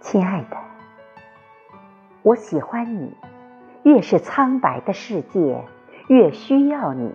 [0.00, 0.56] 亲爱的，
[2.22, 3.14] 我喜欢你。
[3.84, 5.64] 越是苍白的世界，
[6.08, 7.12] 越需要你。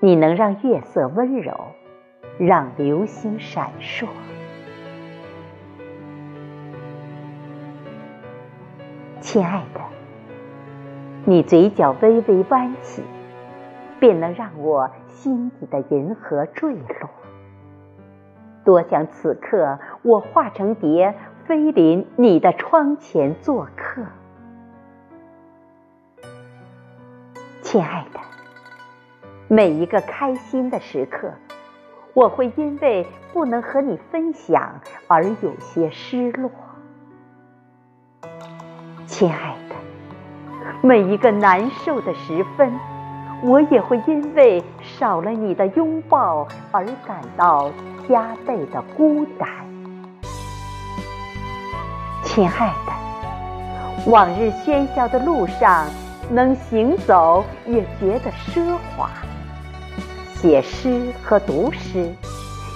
[0.00, 1.52] 你能让月色温柔，
[2.38, 4.06] 让流星闪烁。
[9.20, 9.80] 亲爱的，
[11.24, 13.02] 你嘴角微微弯起，
[14.00, 17.10] 便能让我心底的银河坠落。
[18.64, 21.14] 多想此刻我化成蝶，
[21.48, 24.02] 飞临你的窗前做客。
[27.62, 28.20] 亲爱的，
[29.48, 31.32] 每一个开心的时刻，
[32.12, 36.50] 我会因为不能和你分享而有些失落。
[39.06, 39.74] 亲爱的，
[40.82, 42.70] 每一个难受的时分，
[43.42, 47.72] 我也会因为少了你的拥抱而感到
[48.06, 49.67] 加倍的孤单。
[52.38, 55.88] 亲爱的，往日喧嚣的路上，
[56.30, 59.10] 能行走也觉得奢华。
[60.36, 62.14] 写诗和读诗，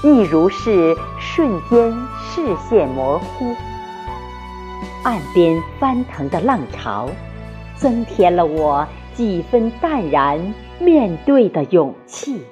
[0.03, 1.93] 亦如是瞬间
[2.25, 3.55] 视线模糊。
[5.05, 7.09] 岸边翻腾的浪潮，
[7.77, 10.41] 增添了我几分淡然
[10.81, 12.45] 面对的勇气。